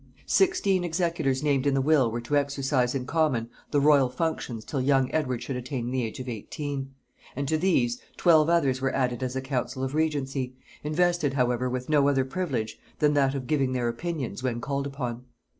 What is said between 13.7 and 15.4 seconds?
their opinions when called upon.